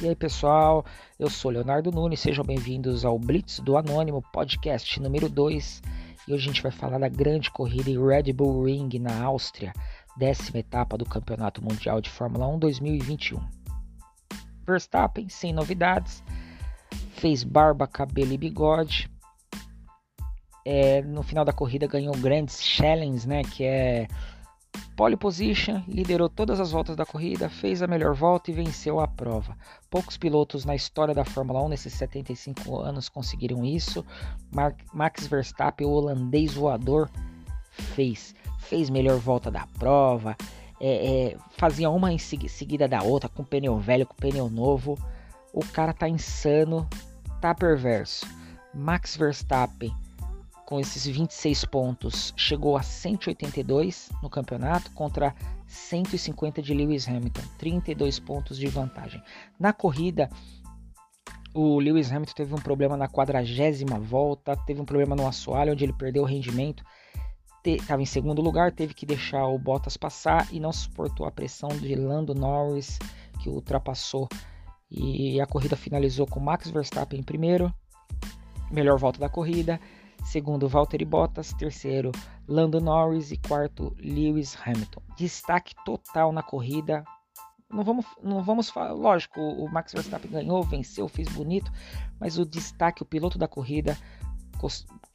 E 0.00 0.06
aí 0.06 0.14
pessoal, 0.14 0.84
eu 1.18 1.28
sou 1.28 1.50
Leonardo 1.50 1.90
Nunes, 1.90 2.20
sejam 2.20 2.44
bem-vindos 2.44 3.04
ao 3.04 3.18
Blitz 3.18 3.58
do 3.58 3.76
Anônimo 3.76 4.22
Podcast 4.32 5.00
número 5.00 5.28
2 5.28 5.82
e 6.28 6.32
hoje 6.32 6.44
a 6.44 6.52
gente 6.52 6.62
vai 6.62 6.70
falar 6.70 6.98
da 6.98 7.08
grande 7.08 7.50
corrida 7.50 7.90
em 7.90 8.00
Red 8.00 8.32
Bull 8.32 8.62
Ring 8.62 8.88
na 9.00 9.24
Áustria, 9.24 9.72
décima 10.16 10.60
etapa 10.60 10.96
do 10.96 11.04
Campeonato 11.04 11.60
Mundial 11.60 12.00
de 12.00 12.08
Fórmula 12.10 12.46
1 12.46 12.60
2021. 12.60 13.40
Verstappen, 14.64 15.28
sem 15.28 15.52
novidades, 15.52 16.22
fez 17.14 17.42
barba, 17.42 17.88
cabelo 17.88 18.32
e 18.32 18.38
bigode. 18.38 19.10
É, 20.64 21.02
no 21.02 21.24
final 21.24 21.44
da 21.44 21.52
corrida 21.52 21.88
ganhou 21.88 22.14
o 22.14 22.20
Grand 22.20 22.46
Challenge, 22.46 23.26
né, 23.26 23.42
que 23.42 23.64
é 23.64 24.06
Pole 24.98 25.16
position, 25.16 25.80
liderou 25.86 26.28
todas 26.28 26.58
as 26.58 26.72
voltas 26.72 26.96
da 26.96 27.06
corrida, 27.06 27.48
fez 27.48 27.82
a 27.82 27.86
melhor 27.86 28.14
volta 28.14 28.50
e 28.50 28.54
venceu 28.54 28.98
a 28.98 29.06
prova. 29.06 29.56
Poucos 29.88 30.16
pilotos 30.16 30.64
na 30.64 30.74
história 30.74 31.14
da 31.14 31.24
Fórmula 31.24 31.62
1 31.62 31.68
nesses 31.68 31.94
75 31.94 32.80
anos 32.80 33.08
conseguiram 33.08 33.64
isso. 33.64 34.04
Max 34.92 35.28
Verstappen, 35.28 35.86
o 35.86 35.90
holandês 35.90 36.54
voador, 36.54 37.08
fez. 37.70 38.34
Fez 38.58 38.90
melhor 38.90 39.18
volta 39.18 39.52
da 39.52 39.68
prova, 39.78 40.36
é, 40.80 41.30
é, 41.30 41.36
fazia 41.50 41.88
uma 41.90 42.12
em 42.12 42.18
seguida 42.18 42.88
da 42.88 43.02
outra, 43.02 43.28
com 43.28 43.44
pneu 43.44 43.78
velho, 43.78 44.04
com 44.04 44.14
pneu 44.14 44.50
novo. 44.50 44.98
O 45.52 45.64
cara 45.64 45.92
tá 45.92 46.08
insano, 46.08 46.88
tá 47.40 47.54
perverso. 47.54 48.26
Max 48.74 49.16
Verstappen 49.16 49.94
com 50.68 50.78
esses 50.78 51.06
26 51.06 51.64
pontos, 51.64 52.34
chegou 52.36 52.76
a 52.76 52.82
182 52.82 54.10
no 54.22 54.28
campeonato 54.28 54.90
contra 54.90 55.34
150 55.66 56.60
de 56.60 56.74
Lewis 56.74 57.08
Hamilton, 57.08 57.40
32 57.56 58.18
pontos 58.18 58.58
de 58.58 58.66
vantagem. 58.66 59.22
Na 59.58 59.72
corrida, 59.72 60.28
o 61.54 61.78
Lewis 61.78 62.12
Hamilton 62.12 62.34
teve 62.34 62.54
um 62.54 62.58
problema 62.58 62.98
na 62.98 63.08
quadragésima 63.08 63.98
volta, 63.98 64.54
teve 64.66 64.78
um 64.78 64.84
problema 64.84 65.16
no 65.16 65.26
assoalho, 65.26 65.72
onde 65.72 65.84
ele 65.86 65.94
perdeu 65.94 66.22
o 66.22 66.26
rendimento. 66.26 66.84
Estava 67.64 68.02
em 68.02 68.06
segundo 68.06 68.42
lugar, 68.42 68.70
teve 68.70 68.92
que 68.92 69.06
deixar 69.06 69.46
o 69.46 69.58
Bottas 69.58 69.96
passar 69.96 70.52
e 70.52 70.60
não 70.60 70.70
suportou 70.70 71.24
a 71.24 71.30
pressão 71.30 71.70
de 71.70 71.94
Lando 71.94 72.34
Norris, 72.34 72.98
que 73.40 73.48
o 73.48 73.52
ultrapassou. 73.52 74.28
E 74.90 75.40
a 75.40 75.46
corrida 75.46 75.76
finalizou 75.76 76.26
com 76.26 76.38
Max 76.38 76.68
Verstappen 76.68 77.20
em 77.20 77.22
primeiro, 77.22 77.72
melhor 78.70 78.98
volta 78.98 79.18
da 79.18 79.30
corrida 79.30 79.80
segundo 80.24 80.68
Valtteri 80.68 81.04
Bottas, 81.04 81.52
terceiro 81.52 82.12
Lando 82.46 82.80
Norris 82.80 83.30
e 83.30 83.36
quarto 83.36 83.94
Lewis 83.98 84.56
Hamilton. 84.64 85.02
Destaque 85.16 85.74
total 85.84 86.32
na 86.32 86.42
corrida. 86.42 87.04
Não 87.70 87.84
vamos, 87.84 88.06
não 88.22 88.42
vamos 88.42 88.70
falar, 88.70 88.92
lógico, 88.92 89.40
o 89.40 89.70
Max 89.70 89.92
Verstappen 89.92 90.30
ganhou, 90.30 90.62
venceu, 90.62 91.06
fez 91.06 91.28
bonito, 91.28 91.70
mas 92.18 92.38
o 92.38 92.46
destaque, 92.46 93.02
o 93.02 93.06
piloto 93.06 93.38
da 93.38 93.46
corrida, 93.46 93.96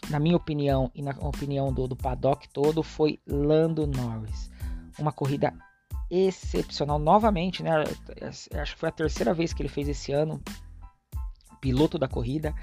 na 0.10 0.20
minha 0.20 0.38
opinião 0.38 0.92
e 0.94 1.02
na 1.02 1.12
opinião 1.20 1.73
do, 1.73 1.88
do 1.88 1.95
paddock 1.95 2.48
todo, 2.50 2.84
foi 2.84 3.20
Lando 3.26 3.88
Norris. 3.88 4.52
Uma 5.00 5.12
corrida 5.12 5.52
excepcional 6.12 7.00
novamente, 7.00 7.64
né? 7.64 7.72
Acho 8.22 8.73
que 8.73 8.80
foi 8.80 8.90
a 8.90 8.92
terceira 8.92 9.34
vez 9.34 9.52
que 9.52 9.64
ele 9.64 9.70
fez 9.70 9.90
esse 9.90 10.12
ano, 10.12 10.40
piloto 11.60 11.98
da 11.98 12.08
corrida. 12.08 12.54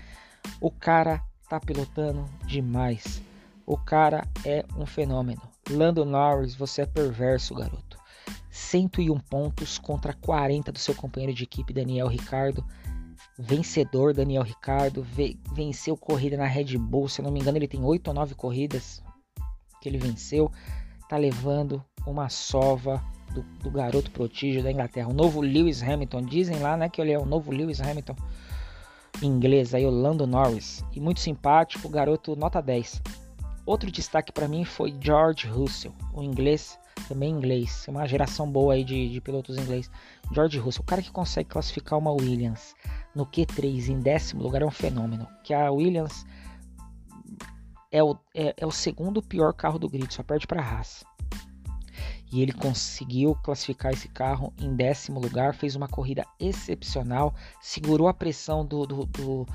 O 0.60 0.70
cara 0.70 1.20
tá 1.50 1.58
pilotando 1.58 2.24
demais. 2.46 3.20
O 3.66 3.76
cara 3.76 4.24
é 4.46 4.64
um 4.76 4.86
fenômeno. 4.86 5.42
Lando 5.68 6.04
Norris, 6.04 6.54
você 6.54 6.82
é 6.82 6.86
perverso, 6.86 7.56
garoto. 7.56 7.98
101 8.50 9.18
pontos 9.18 9.76
contra 9.76 10.14
40 10.14 10.70
do 10.70 10.78
seu 10.78 10.94
companheiro 10.94 11.34
de 11.34 11.42
equipe 11.42 11.72
Daniel 11.72 12.06
Ricardo. 12.06 12.64
Vencedor 13.36 14.14
Daniel 14.14 14.44
Ricardo, 14.44 15.04
venceu 15.52 15.96
corrida 15.96 16.36
na 16.36 16.46
Red 16.46 16.78
Bull, 16.78 17.08
se 17.08 17.20
não 17.20 17.30
me 17.30 17.40
engano, 17.40 17.58
ele 17.58 17.68
tem 17.68 17.82
8 17.82 18.08
ou 18.08 18.14
9 18.14 18.34
corridas 18.34 19.02
que 19.82 19.88
ele 19.88 19.98
venceu. 19.98 20.52
Tá 21.08 21.16
levando 21.16 21.84
uma 22.06 22.28
sova 22.28 23.02
do, 23.34 23.42
do 23.42 23.70
garoto 23.70 24.10
protígio 24.12 24.62
da 24.62 24.70
Inglaterra, 24.70 25.08
o 25.08 25.12
novo 25.12 25.40
Lewis 25.40 25.82
Hamilton. 25.82 26.22
Dizem 26.22 26.60
lá, 26.60 26.76
né, 26.76 26.88
que 26.88 27.00
ele 27.00 27.12
é 27.12 27.18
o 27.18 27.26
novo 27.26 27.50
Lewis 27.50 27.80
Hamilton 27.80 28.14
inglês 29.22 29.74
aí, 29.74 29.84
o 29.84 29.90
Lando 29.90 30.26
Norris, 30.26 30.84
e 30.92 31.00
muito 31.00 31.20
simpático, 31.20 31.88
garoto 31.88 32.34
nota 32.36 32.60
10. 32.60 33.02
Outro 33.66 33.90
destaque 33.90 34.32
para 34.32 34.48
mim 34.48 34.64
foi 34.64 34.94
George 35.00 35.46
Russell, 35.46 35.94
o 36.12 36.22
inglês, 36.22 36.78
também 37.06 37.30
inglês, 37.30 37.86
uma 37.88 38.06
geração 38.06 38.50
boa 38.50 38.74
aí 38.74 38.84
de, 38.84 39.08
de 39.08 39.20
pilotos 39.20 39.56
inglês. 39.56 39.90
George 40.32 40.58
Russell, 40.58 40.82
o 40.82 40.86
cara 40.86 41.02
que 41.02 41.10
consegue 41.10 41.48
classificar 41.48 41.98
uma 41.98 42.10
Williams 42.10 42.74
no 43.14 43.26
Q3 43.26 43.88
em 43.88 44.00
décimo 44.00 44.42
lugar 44.42 44.62
é 44.62 44.66
um 44.66 44.70
fenômeno. 44.70 45.26
Que 45.44 45.54
a 45.54 45.70
Williams 45.70 46.24
é 47.92 48.02
o, 48.02 48.16
é, 48.34 48.54
é 48.56 48.66
o 48.66 48.70
segundo 48.70 49.22
pior 49.22 49.52
carro 49.52 49.78
do 49.78 49.88
grid, 49.88 50.12
só 50.12 50.22
perde 50.22 50.46
para 50.46 50.60
a 50.60 50.64
Haas 50.64 51.04
e 52.32 52.42
ele 52.42 52.52
conseguiu 52.52 53.34
classificar 53.42 53.92
esse 53.92 54.08
carro 54.08 54.52
em 54.58 54.74
décimo 54.74 55.20
lugar, 55.20 55.54
fez 55.54 55.74
uma 55.74 55.88
corrida 55.88 56.24
excepcional, 56.38 57.34
segurou 57.60 58.08
a 58.08 58.14
pressão 58.14 58.64
do, 58.64 58.86
do, 58.86 59.06
do, 59.06 59.46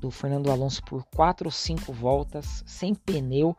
do 0.00 0.10
Fernando 0.10 0.50
Alonso 0.50 0.82
por 0.82 1.04
quatro 1.14 1.48
ou 1.48 1.52
cinco 1.52 1.92
voltas, 1.92 2.62
sem 2.66 2.94
pneu, 2.94 3.56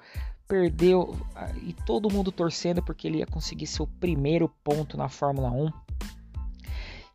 perdeu 0.48 1.16
ah, 1.36 1.52
e 1.62 1.74
todo 1.86 2.12
mundo 2.12 2.32
torcendo 2.32 2.82
porque 2.82 3.08
ele 3.08 3.20
ia 3.20 3.26
conseguir 3.26 3.68
seu 3.68 3.88
primeiro 3.88 4.50
ponto 4.64 4.98
na 4.98 5.08
Fórmula 5.08 5.50
1 5.50 5.72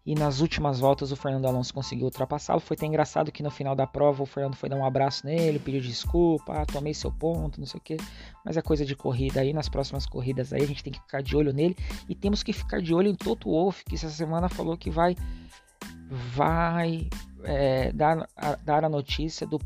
e 0.08 0.14
nas 0.14 0.40
últimas 0.40 0.80
voltas 0.80 1.12
o 1.12 1.16
Fernando 1.16 1.44
Alonso 1.44 1.74
conseguiu 1.74 2.06
ultrapassá-lo. 2.06 2.60
Foi 2.60 2.74
até 2.74 2.86
engraçado 2.86 3.30
que 3.30 3.42
no 3.42 3.50
final 3.50 3.76
da 3.76 3.86
prova 3.86 4.22
o 4.22 4.26
Fernando 4.26 4.56
foi 4.56 4.66
dar 4.66 4.76
um 4.76 4.84
abraço 4.86 5.26
nele, 5.26 5.58
pediu 5.58 5.82
desculpa, 5.82 6.54
ah, 6.54 6.64
tomei 6.64 6.94
seu 6.94 7.12
ponto, 7.12 7.60
não 7.60 7.66
sei 7.66 7.78
o 7.78 7.82
que. 7.82 7.98
Mas 8.42 8.56
é 8.56 8.62
coisa 8.62 8.86
de 8.86 8.96
corrida 8.96 9.42
aí, 9.42 9.52
nas 9.52 9.68
próximas 9.68 10.06
corridas 10.06 10.50
aí 10.50 10.62
a 10.62 10.66
gente 10.66 10.82
tem 10.82 10.94
que 10.94 10.98
ficar 10.98 11.22
de 11.22 11.36
olho 11.36 11.52
nele 11.52 11.76
e 12.08 12.14
temos 12.14 12.42
que 12.42 12.54
ficar 12.54 12.80
de 12.80 12.94
olho 12.94 13.08
em 13.08 13.14
Toto 13.14 13.50
Wolff, 13.50 13.84
que 13.84 13.96
essa 13.96 14.08
semana 14.08 14.48
falou 14.48 14.78
que 14.78 14.88
vai 14.88 15.14
vai 16.34 17.06
é, 17.44 17.92
dar, 17.92 18.26
a, 18.34 18.56
dar 18.64 18.86
a 18.86 18.88
notícia 18.88 19.46
do, 19.46 19.58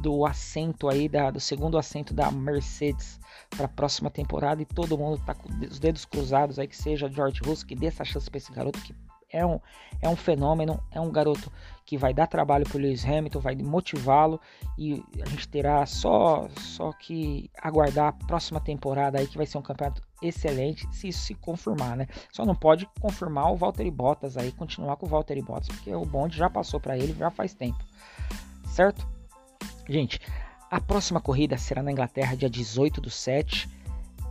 do 0.00 0.26
assento 0.26 0.90
aí, 0.90 1.08
da, 1.08 1.30
do 1.30 1.40
segundo 1.40 1.78
assento 1.78 2.12
da 2.12 2.30
Mercedes 2.30 3.18
para 3.48 3.64
a 3.64 3.68
próxima 3.68 4.10
temporada 4.10 4.60
e 4.60 4.66
todo 4.66 4.98
mundo 4.98 5.22
tá 5.24 5.34
com 5.34 5.48
os 5.64 5.78
dedos 5.78 6.04
cruzados 6.04 6.58
aí 6.58 6.68
que 6.68 6.76
seja 6.76 7.10
George 7.10 7.40
Russell 7.46 7.66
que 7.66 7.74
dê 7.74 7.86
essa 7.86 8.04
chance 8.04 8.28
para 8.28 8.36
esse 8.36 8.52
garoto 8.52 8.78
que 8.82 8.94
é 9.30 9.44
um, 9.44 9.60
é 10.00 10.08
um 10.08 10.16
fenômeno, 10.16 10.80
é 10.90 11.00
um 11.00 11.10
garoto 11.10 11.50
que 11.84 11.96
vai 11.96 12.12
dar 12.12 12.26
trabalho 12.26 12.64
para 12.64 12.76
o 12.76 12.80
Lewis 12.80 13.04
Hamilton, 13.04 13.38
vai 13.38 13.54
motivá-lo 13.56 14.40
e 14.76 15.02
a 15.22 15.28
gente 15.28 15.48
terá 15.48 15.84
só, 15.86 16.48
só 16.58 16.92
que 16.92 17.50
aguardar 17.62 18.08
a 18.08 18.26
próxima 18.26 18.60
temporada 18.60 19.18
aí 19.18 19.26
que 19.26 19.36
vai 19.36 19.46
ser 19.46 19.58
um 19.58 19.62
campeonato 19.62 20.02
excelente 20.22 20.86
se 20.92 21.08
isso 21.08 21.20
se 21.20 21.34
confirmar, 21.34 21.96
né? 21.96 22.06
Só 22.32 22.44
não 22.44 22.54
pode 22.54 22.88
confirmar 23.00 23.52
o 23.52 23.56
Valtteri 23.56 23.90
Bottas 23.90 24.36
aí, 24.36 24.50
continuar 24.52 24.96
com 24.96 25.06
o 25.06 25.08
Valtteri 25.08 25.42
Bottas, 25.42 25.68
porque 25.68 25.94
o 25.94 26.04
bonde 26.04 26.36
já 26.36 26.50
passou 26.50 26.80
para 26.80 26.96
ele 26.96 27.14
já 27.14 27.30
faz 27.30 27.54
tempo, 27.54 27.78
certo? 28.66 29.06
Gente, 29.88 30.20
a 30.70 30.80
próxima 30.80 31.20
corrida 31.20 31.56
será 31.56 31.82
na 31.82 31.92
Inglaterra, 31.92 32.36
dia 32.36 32.50
18 32.50 33.00
do 33.00 33.10
7. 33.10 33.68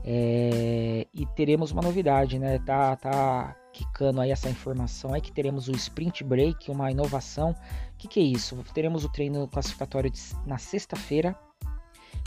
É, 0.07 1.07
e 1.13 1.25
teremos 1.27 1.71
uma 1.71 1.81
novidade, 1.81 2.37
né? 2.37 2.59
Tá, 2.59 2.95
tá 2.95 3.55
quicando 3.75 4.21
aí 4.21 4.31
essa 4.31 4.49
informação 4.49 5.13
é 5.13 5.19
que 5.19 5.33
teremos 5.33 5.67
o 5.67 5.71
Sprint 5.73 6.23
Break, 6.23 6.71
uma 6.71 6.89
inovação. 6.89 7.51
O 7.51 7.97
que, 7.97 8.07
que 8.07 8.19
é 8.21 8.23
isso? 8.23 8.55
Teremos 8.73 9.03
o 9.03 9.09
treino 9.09 9.45
classificatório 9.49 10.09
de, 10.09 10.21
na 10.45 10.57
sexta-feira, 10.57 11.37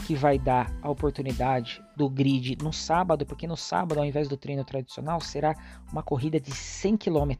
que 0.06 0.14
vai 0.14 0.38
dar 0.38 0.70
a 0.82 0.90
oportunidade 0.90 1.82
do 1.96 2.08
grid 2.08 2.58
no 2.62 2.70
sábado, 2.70 3.24
porque 3.24 3.46
no 3.46 3.56
sábado, 3.56 3.98
ao 3.98 4.04
invés 4.04 4.28
do 4.28 4.36
treino 4.36 4.62
tradicional, 4.62 5.22
será 5.22 5.54
uma 5.90 6.02
corrida 6.02 6.38
de 6.38 6.54
100 6.54 6.98
km. 6.98 7.32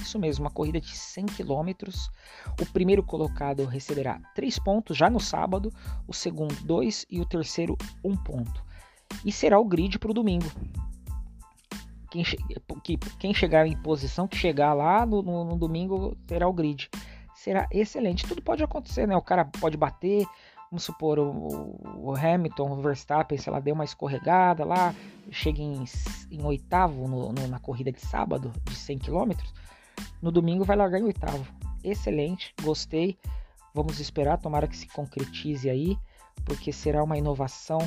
Isso 0.00 0.18
mesmo, 0.18 0.44
uma 0.44 0.50
corrida 0.50 0.78
de 0.78 0.94
100 0.94 1.24
km. 1.26 1.88
O 2.60 2.66
primeiro 2.66 3.02
colocado 3.02 3.64
receberá 3.64 4.20
3 4.34 4.58
pontos 4.58 4.94
já 4.94 5.08
no 5.08 5.18
sábado, 5.18 5.72
o 6.06 6.12
segundo 6.12 6.54
2 6.66 7.06
e 7.10 7.18
o 7.18 7.24
terceiro 7.24 7.78
1 8.04 8.12
um 8.12 8.16
ponto. 8.16 8.62
E 9.24 9.32
será 9.32 9.58
o 9.58 9.64
grid 9.64 9.98
para 9.98 10.10
o 10.10 10.14
domingo 10.14 10.50
quem, 12.14 12.24
que, 12.82 12.96
quem 13.18 13.34
chegar 13.34 13.66
em 13.66 13.76
posição, 13.76 14.28
que 14.28 14.36
chegar 14.36 14.72
lá 14.72 15.04
no, 15.04 15.22
no, 15.22 15.44
no, 15.44 15.56
domingo, 15.56 16.14
terá 16.26 16.46
o 16.46 16.52
grid. 16.52 16.88
Será 17.34 17.66
excelente. 17.72 18.26
Tudo 18.26 18.40
pode 18.40 18.62
acontecer, 18.62 19.06
né? 19.08 19.16
O 19.16 19.22
cara 19.22 19.44
pode 19.44 19.76
bater, 19.76 20.24
vamos 20.70 20.84
supor, 20.84 21.18
o, 21.18 21.76
o 21.96 22.14
Hamilton, 22.14 22.70
o 22.70 22.82
Verstappen, 22.82 23.36
sei 23.36 23.52
lá, 23.52 23.58
deu 23.58 23.74
uma 23.74 23.84
escorregada 23.84 24.64
lá, 24.64 24.94
chega 25.30 25.60
em, 25.60 25.84
em 26.30 26.44
oitavo 26.44 27.08
no, 27.08 27.32
no, 27.32 27.48
na 27.48 27.58
corrida 27.58 27.90
de 27.90 28.00
sábado, 28.00 28.52
de 28.62 28.76
100 28.76 28.98
km. 28.98 29.32
No 30.22 30.30
domingo 30.30 30.64
vai 30.64 30.76
largar 30.76 31.00
em 31.00 31.04
oitavo. 31.04 31.44
Excelente, 31.82 32.54
gostei. 32.62 33.18
Vamos 33.74 33.98
esperar, 33.98 34.38
tomara 34.38 34.68
que 34.68 34.76
se 34.76 34.86
concretize 34.86 35.68
aí, 35.68 35.98
porque 36.44 36.72
será 36.72 37.02
uma 37.02 37.18
inovação 37.18 37.78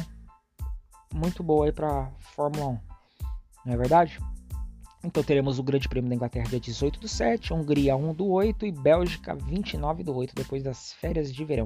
muito 1.14 1.42
boa 1.42 1.66
aí 1.66 1.72
para 1.72 2.12
Fórmula 2.36 2.68
1. 2.68 2.87
Não 3.68 3.74
é 3.74 3.78
verdade? 3.78 4.18
Então 5.04 5.22
teremos 5.22 5.60
o 5.60 5.64
Grande 5.64 5.90
Prêmio 5.90 6.08
da 6.08 6.16
Inglaterra 6.16 6.48
dia 6.48 6.58
18 6.58 7.02
do 7.02 7.08
7, 7.10 7.54
Hungria 7.54 7.98
1 7.98 8.14
do 8.14 8.26
8 8.30 8.66
e 8.66 8.72
Bélgica 8.72 9.36
29 9.36 10.04
do 10.06 10.16
8, 10.16 10.34
depois 10.34 10.64
das 10.64 10.94
férias 10.94 11.34
de 11.34 11.44
verão. 11.44 11.66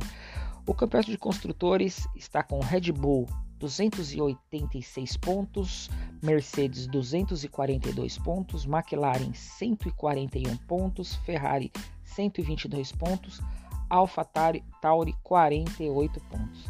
O 0.66 0.74
campeonato 0.74 1.12
de 1.12 1.18
construtores 1.20 2.08
está 2.16 2.42
com 2.42 2.60
Red 2.60 2.92
Bull 2.92 3.28
286 3.60 5.16
pontos, 5.18 5.92
Mercedes 6.24 6.88
242 6.88 8.18
pontos, 8.18 8.66
McLaren 8.66 9.32
141 9.36 10.58
pontos, 10.66 11.18
Ferrari 11.18 11.72
122 12.04 12.92
pontos, 12.94 13.40
Alfa 13.88 14.26
Tauri 14.26 15.14
48 15.22 16.20
pontos. 16.22 16.66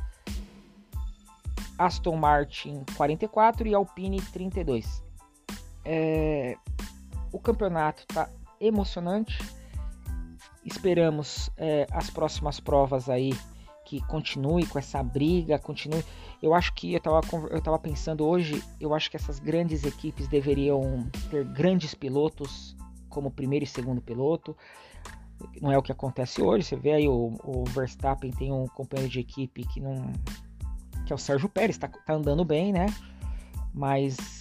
Aston 1.78 2.18
Martin 2.18 2.83
44 2.98 3.66
e 3.66 3.74
Alpine 3.74 4.19
32. 4.19 5.10
É, 5.83 6.56
o 7.31 7.39
campeonato 7.39 8.04
está 8.07 8.30
emocionante. 8.60 9.38
Esperamos 10.63 11.50
é, 11.57 11.88
as 11.92 12.10
próximas 12.10 12.60
provas 12.60 13.10
aí 13.10 13.33
que 13.86 14.00
continue 14.01 14.66
com 14.66 14.80
essa 14.80 15.01
briga, 15.04 15.60
continue. 15.60 16.04
Eu 16.42 16.54
acho 16.54 16.74
que 16.74 16.94
eu 16.94 16.98
estava 16.98 17.19
eu 17.50 17.62
tava 17.62 17.78
pensando 17.78 18.25
hoje, 18.25 18.63
eu 18.80 18.94
acho 18.94 19.10
que 19.10 19.18
essas 19.18 19.39
grandes 19.39 19.83
equipes 19.83 20.28
deveriam 20.28 21.10
ter 21.30 21.44
grandes 21.44 21.94
pilotos 21.94 22.75
como 23.10 23.30
primeiro 23.30 23.66
e 23.66 23.68
segundo 23.68 24.01
piloto. 24.01 24.56
Não 25.62 25.72
é 25.72 25.78
o 25.78 25.81
que 25.81 25.92
acontece 25.92 26.42
hoje. 26.42 26.63
Você 26.63 26.75
vê 26.75 26.94
aí 26.94 27.07
o, 27.07 27.36
o 27.44 27.66
Verstappen 27.66 28.31
tem 28.31 28.51
um 28.51 28.68
companheiro 28.68 29.12
de 29.12 29.19
equipe 29.19 29.66
que 29.66 29.81
não 29.81 30.13
que 31.06 31.12
é 31.12 31.16
o 31.16 31.19
Sérgio 31.19 31.50
Pérez, 31.50 31.75
está 31.75 31.89
tá 31.89 32.13
andando 32.13 32.45
bem, 32.45 32.72
né? 32.72 32.86
Mas 33.74 34.40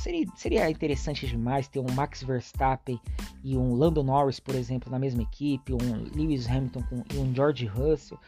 seria, 0.00 0.26
seria 0.34 0.70
interessante 0.70 1.26
demais 1.26 1.68
ter 1.68 1.78
um 1.78 1.92
Max 1.92 2.22
Verstappen 2.22 3.00
e 3.44 3.56
um 3.56 3.74
Lando 3.74 4.02
Norris, 4.02 4.40
por 4.40 4.54
exemplo, 4.54 4.90
na 4.90 4.98
mesma 4.98 5.22
equipe, 5.22 5.72
um 5.72 6.04
Lewis 6.14 6.48
Hamilton 6.48 6.82
com, 6.82 7.04
e 7.14 7.18
um 7.18 7.34
George 7.34 7.66
Russell. 7.66 8.18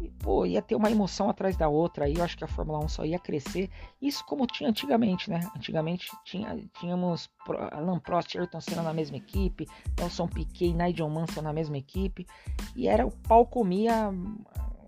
E, 0.00 0.10
pô, 0.10 0.44
ia 0.44 0.60
ter 0.60 0.74
uma 0.74 0.90
emoção 0.90 1.30
atrás 1.30 1.56
da 1.56 1.68
outra 1.68 2.06
aí, 2.06 2.16
eu 2.16 2.24
acho 2.24 2.36
que 2.36 2.42
a 2.42 2.48
Fórmula 2.48 2.84
1 2.84 2.88
só 2.88 3.04
ia 3.04 3.18
crescer. 3.18 3.70
Isso 4.02 4.24
como 4.26 4.46
tinha 4.46 4.68
antigamente, 4.68 5.30
né? 5.30 5.40
Antigamente 5.56 6.10
tinha, 6.24 6.58
tínhamos 6.80 7.30
Alan 7.70 8.00
Prost 8.00 8.34
e 8.34 8.38
Ayrton 8.38 8.60
Senna 8.60 8.82
na 8.82 8.92
mesma 8.92 9.16
equipe, 9.16 9.68
Nelson 9.98 10.26
Piquet 10.26 10.70
e 10.70 10.74
Nigel 10.74 11.08
Mansell 11.08 11.42
na 11.42 11.52
mesma 11.52 11.78
equipe, 11.78 12.26
e 12.74 12.88
era 12.88 13.06
o 13.06 13.10
pau 13.10 13.46
comia 13.46 14.12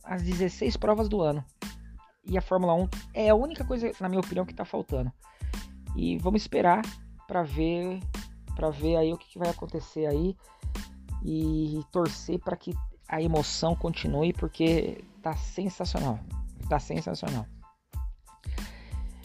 as 0.03 0.23
16 0.23 0.77
provas 0.77 1.09
do 1.09 1.21
ano 1.21 1.45
e 2.29 2.37
a 2.37 2.43
Fórmula 2.43 2.75
1 2.75 2.89
é 3.15 3.29
a 3.29 3.35
única 3.35 3.65
coisa, 3.65 3.91
na 4.01 4.09
minha 4.09 4.21
opinião, 4.21 4.45
que 4.45 4.53
está 4.53 4.65
faltando. 4.65 5.13
E 5.97 6.19
vamos 6.19 6.43
esperar 6.43 6.83
para 7.27 7.43
ver 7.43 8.01
para 8.55 8.71
ver 8.71 8.97
aí 8.97 9.13
o 9.13 9.19
que, 9.19 9.29
que, 9.29 9.39
vai 9.39 9.51
acontecer 9.51 10.07
aí 10.07 10.35
e 11.23 11.81
torcer 11.93 12.39
para 12.39 12.57
que 12.57 12.75
a 13.07 13.21
emoção 13.21 13.77
continue 13.77 14.33
porque 14.33 15.05
tá 15.23 15.37
sensacional, 15.37 16.19
tá 16.69 16.79
sensacional. 16.79 17.47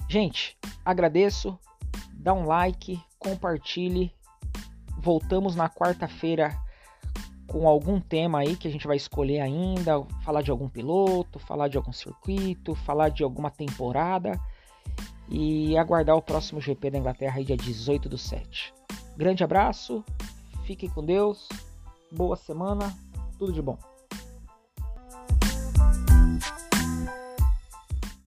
Gente, 0.10 0.58
agradeço, 0.84 1.58
dá 2.14 2.34
um 2.34 2.46
like, 2.46 3.02
compartilhe. 3.18 4.14
Voltamos 4.98 5.56
na 5.56 5.70
quarta-feira 5.70 6.54
com 7.48 7.68
algum 7.68 8.00
tema 8.00 8.40
aí 8.40 8.58
que 8.58 8.68
a 8.68 8.72
gente 8.72 8.86
vai 8.86 8.98
escolher 8.98 9.40
ainda, 9.40 10.04
falar 10.24 10.42
de 10.42 10.52
algum 10.52 10.68
piloto, 10.68 11.40
falar 11.40 11.70
de 11.70 11.78
algum 11.78 11.94
circuito, 11.94 12.76
falar 12.76 13.10
de 13.10 13.24
alguma 13.24 13.50
temporada 13.50 14.40
e 15.32 15.78
aguardar 15.78 16.16
o 16.16 16.22
próximo 16.22 16.60
GP 16.60 16.92
da 16.92 16.98
Inglaterra 16.98 17.42
dia 17.44 17.56
18 17.56 18.10
do 18.10 18.18
7. 18.18 18.74
Grande 19.16 19.44
abraço, 19.44 20.04
fiquem 20.66 20.90
com 20.90 21.04
Deus, 21.04 21.48
boa 22.12 22.36
semana, 22.36 22.94
tudo 23.40 23.54
de 23.54 23.62
bom. 23.62 23.91